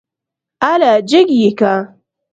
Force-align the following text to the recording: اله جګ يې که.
اله 0.71 0.91
جګ 1.09 1.27
يې 1.39 1.49
که. 1.59 1.73